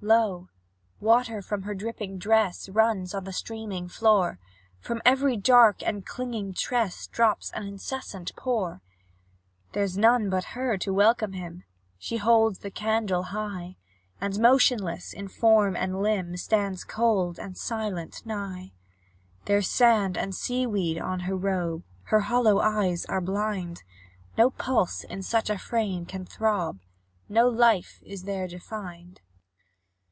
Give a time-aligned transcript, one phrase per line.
[0.00, 0.48] Lo!
[1.00, 4.38] water from her dripping dress Runs on the streaming floor;
[4.78, 8.80] From every dark and clinging tress The drops incessant pour.
[9.72, 11.64] There's none but her to welcome him;
[11.98, 13.76] She holds the candle high,
[14.20, 18.70] And, motionless in form and limb, Stands cold and silent nigh;
[19.46, 23.82] There's sand and sea weed on her robe, Her hollow eyes are blind;
[24.38, 26.78] No pulse in such a frame can throb,
[27.28, 29.20] No life is there defined.